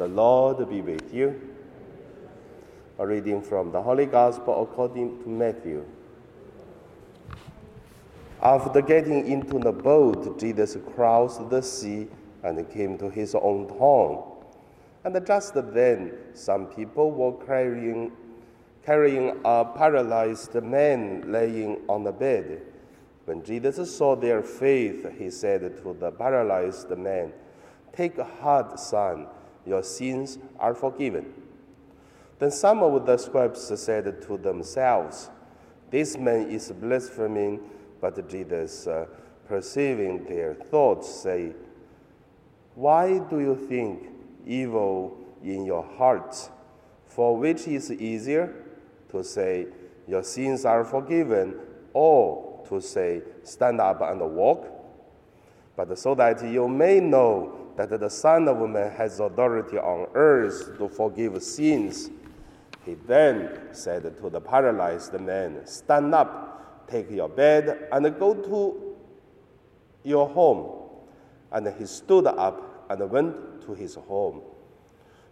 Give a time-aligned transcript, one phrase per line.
[0.00, 1.38] The Lord be with you.
[2.98, 5.84] A reading from the Holy Gospel according to Matthew.
[8.40, 12.08] After getting into the boat, Jesus crossed the sea
[12.42, 14.22] and came to his own town.
[15.04, 18.10] And just then, some people were carrying,
[18.86, 22.62] carrying a paralyzed man laying on the bed.
[23.26, 27.34] When Jesus saw their faith, he said to the paralyzed man,
[27.92, 29.26] Take heart, son,
[29.66, 31.32] your sins are forgiven.
[32.38, 35.28] Then some of the scribes said to themselves,
[35.90, 37.60] This man is blaspheming.
[38.00, 39.06] But Jesus, uh,
[39.46, 41.52] perceiving their thoughts, say,
[42.74, 44.08] Why do you think
[44.46, 46.48] evil in your hearts?
[47.08, 48.54] For which is easier
[49.10, 49.66] to say,
[50.08, 51.56] Your sins are forgiven,
[51.92, 54.66] or to say, Stand up and walk?
[55.76, 60.76] But so that you may know that the Son of Man has authority on earth
[60.78, 62.10] to forgive sins.
[62.84, 66.50] He then said to the paralyzed man, Stand up
[66.90, 68.96] Take your bed and go to
[70.02, 70.88] your home.
[71.52, 74.42] And he stood up and went to his home.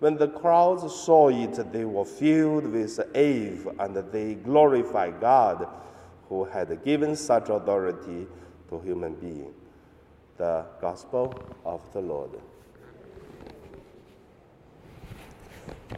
[0.00, 5.68] When the crowds saw it, they were filled with awe and they glorified God
[6.28, 8.26] who had given such authority
[8.68, 9.54] to human beings.
[10.36, 12.30] The Gospel of the Lord.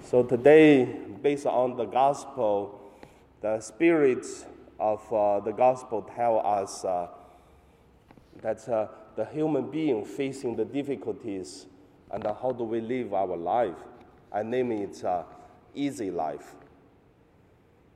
[0.03, 0.85] So today,
[1.23, 2.81] based on the Gospel,
[3.41, 4.27] the Spirit
[4.79, 7.09] of uh, the gospel tell us uh,
[8.43, 11.67] that uh, the human being facing the difficulties
[12.11, 13.77] and how do we live our life.
[14.33, 15.23] I name it uh,
[15.75, 16.55] easy life.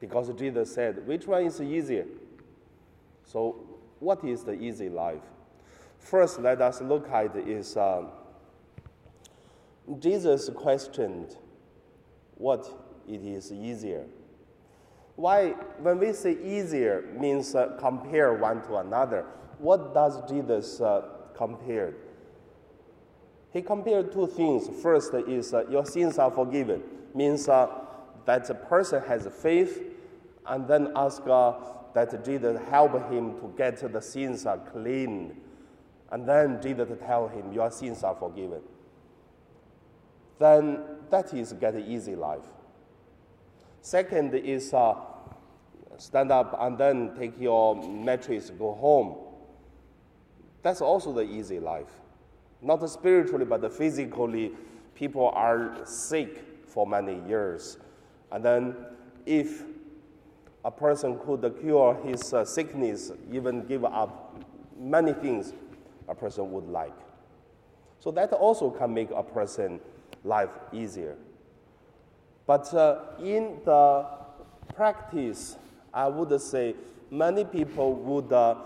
[0.01, 2.07] Because Jesus said, which one is easier?
[3.27, 3.57] So,
[3.99, 5.23] what is the easy life?
[6.01, 8.03] First, let us look at is uh,
[10.01, 11.37] Jesus questioned
[12.35, 12.69] what
[13.07, 14.07] it is easier
[15.21, 15.51] why,
[15.83, 19.27] when we say easier, means uh, compare one to another.
[19.59, 21.03] What does Jesus uh,
[21.37, 21.93] compare?
[23.53, 24.71] He compared two things.
[24.81, 26.83] First is uh, your sins are forgiven,
[27.15, 27.69] means uh,
[28.25, 29.83] that a person has faith,
[30.47, 31.53] and then ask uh,
[31.93, 35.39] that Jesus help him to get the sins cleaned,
[36.13, 38.61] and then Jesus tell him your sins are forgiven.
[40.39, 42.47] Then that is get easy life.
[43.83, 44.95] Second is uh,
[45.99, 49.17] stand up and then take your mattress, go home.
[50.63, 51.91] That's also the easy life.
[52.63, 54.53] Not spiritually, but physically,
[54.95, 57.79] people are sick for many years.
[58.31, 58.77] And then,
[59.25, 59.65] if
[60.65, 64.37] a person could cure his uh, sickness, even give up
[64.79, 65.55] many things
[66.11, 66.99] a person would like.
[68.01, 69.81] So that also can make a person
[70.25, 71.17] life easier.
[72.47, 74.07] But uh, in the
[74.75, 75.57] practice,
[75.95, 76.75] I would say
[77.11, 78.57] many people would uh,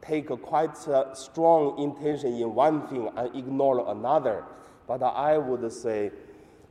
[0.00, 4.44] take a quite uh, strong intention in one thing and ignore another.
[4.86, 6.10] But I would say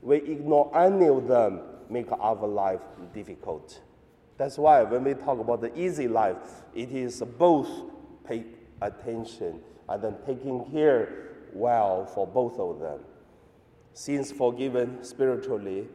[0.01, 2.81] we ignore any of them make our life
[3.13, 3.79] difficult.
[4.37, 6.37] That's why when we talk about the easy life,
[6.75, 7.69] it is both
[8.81, 12.99] attention and then taking care well for both of them.
[13.93, 15.87] Sins forgiven spiritually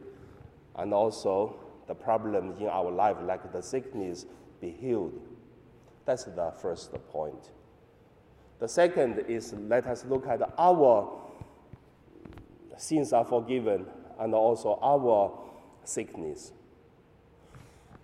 [0.75, 1.55] and also
[1.87, 4.25] the problem in our life, like the sickness,
[4.59, 5.19] be healed.
[6.05, 7.51] That's the first point.
[8.59, 11.19] The second is let us look at our
[12.77, 13.85] sins are forgiven
[14.19, 15.31] and also our
[15.83, 16.51] sickness.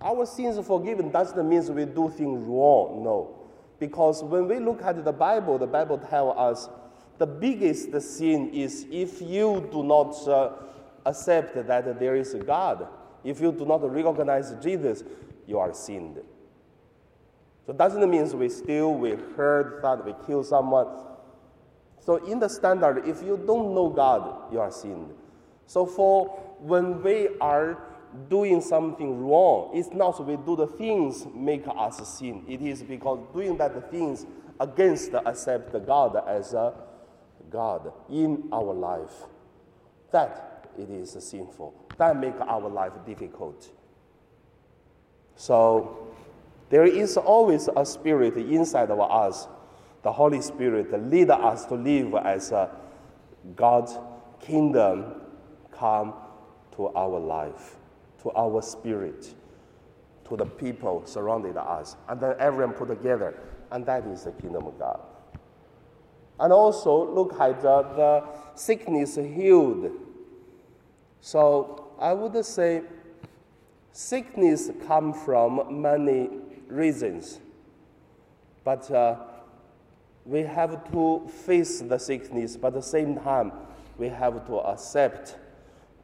[0.02, 3.39] Our sins forgiven doesn't mean we do things wrong, no.
[3.80, 6.70] Because when we look at the Bible, the Bible tells us
[7.18, 10.52] the biggest sin is if you do not uh,
[11.06, 12.88] accept that there is a God
[13.24, 15.04] if you do not recognize Jesus,
[15.46, 16.20] you are sinned.
[17.66, 20.88] So doesn't mean we steal, we hurt, that we kill someone.
[22.00, 25.14] So in the standard, if you don't know God, you are sinned.
[25.66, 26.28] So for
[26.60, 27.78] when we are
[28.30, 32.44] doing something wrong, it's not we do the things make us sin.
[32.48, 34.26] It is because doing that things
[34.60, 36.74] against accept God as a
[37.50, 39.26] God in our life.
[40.12, 43.70] That it is sinful that make our life difficult.
[45.36, 46.08] So
[46.70, 49.48] there is always a spirit inside of us,
[50.02, 52.72] the Holy Spirit, lead us to live as a
[53.56, 53.98] God's
[54.40, 55.22] kingdom
[55.72, 56.14] come
[56.76, 57.76] to our life,
[58.24, 59.34] to our spirit,
[60.28, 63.40] to the people surrounding us, and then everyone put together,
[63.72, 65.00] and that is the kingdom of God.
[66.40, 68.24] And also look at the, the
[68.56, 69.92] sickness healed.
[71.22, 72.84] So I would say
[73.92, 76.30] sickness come from many
[76.68, 77.40] reasons,
[78.64, 79.16] but uh,
[80.26, 83.52] we have to face the sickness, but at the same time,
[83.98, 85.36] we have to accept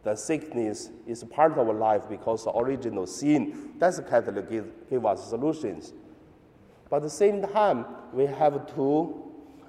[0.05, 3.71] the sickness is part of our life because the original sin.
[3.79, 5.93] That's Catholic give, give us solutions.
[6.91, 9.23] But at the same time, we have to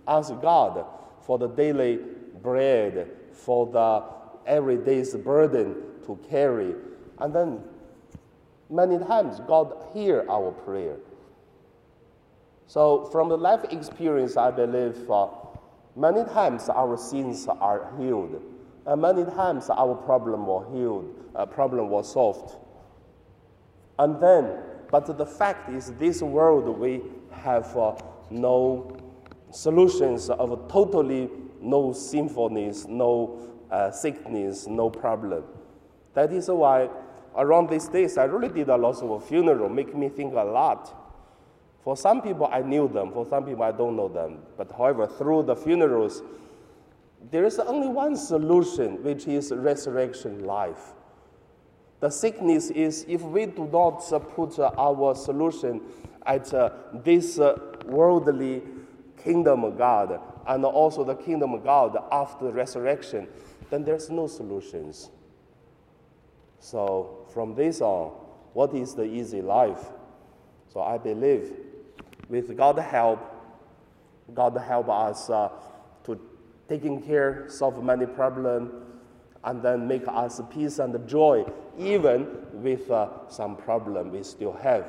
[0.07, 0.85] ask God
[1.23, 2.01] for the daily
[2.43, 4.05] bread, for the
[4.47, 5.75] everyday's burden
[6.05, 6.75] to carry.
[7.19, 7.65] And then
[8.69, 10.97] many times God hear our prayer.
[12.67, 15.29] So from the life experience, I believe uh,
[15.97, 18.43] many times our sins are healed.
[18.87, 22.57] And many times our problem was healed, problem was solved.
[23.99, 24.59] And then,
[24.91, 27.03] but the fact is, this world we
[27.33, 27.97] have uh,
[28.31, 28.97] no
[29.51, 31.29] solutions of totally
[31.61, 33.41] no sinfulness, no
[33.71, 35.45] uh, sickness, no problem.
[36.15, 36.89] That is why
[37.37, 40.95] around these days I really did a lot of funeral, make me think a lot.
[41.83, 44.39] For some people I knew them, for some people I don't know them.
[44.57, 46.23] But however, through the funerals,
[47.31, 50.93] there is only one solution, which is resurrection life.
[52.01, 54.01] The sickness is if we do not
[54.35, 55.81] put our solution
[56.27, 58.63] at uh, this uh, worldly
[59.23, 63.27] kingdom of God and also the kingdom of God after resurrection,
[63.71, 65.11] then there's no solutions.
[66.61, 68.11] So from this on,
[68.53, 69.85] what is the easy life?
[70.73, 71.53] So I believe
[72.29, 73.21] with God's help,
[74.35, 75.49] God help us uh,
[76.69, 78.73] taking care, solve many problems,
[79.45, 81.45] and then make us peace and joy,
[81.79, 84.87] even with uh, some problem we still have.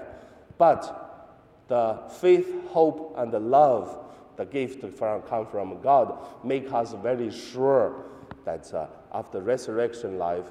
[0.58, 6.94] But the faith, hope, and the love, the gift from, come from God, make us
[7.04, 8.06] very sure
[8.46, 10.46] that uh, after resurrection life,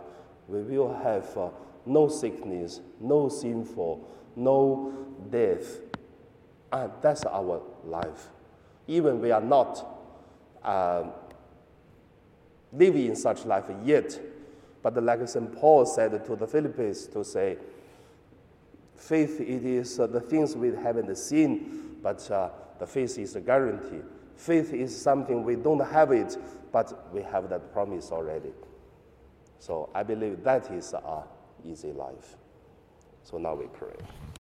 [0.48, 1.48] we will have uh,
[1.84, 4.92] no sickness, no sinful, no
[5.30, 5.78] death.
[6.72, 8.28] And that's our life.
[8.86, 9.95] Even we are not
[10.66, 11.04] uh,
[12.72, 14.20] living in such life yet.
[14.82, 15.52] But like St.
[15.56, 17.56] Paul said to the Philippians to say,
[18.96, 23.40] faith it is uh, the things we haven't seen, but uh, the faith is a
[23.40, 24.02] guarantee.
[24.36, 26.36] Faith is something we don't have it,
[26.72, 28.52] but we have that promise already.
[29.58, 31.24] So I believe that is our
[31.64, 32.36] easy life.
[33.22, 33.96] So now we pray.